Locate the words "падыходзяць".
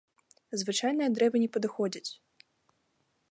1.57-2.09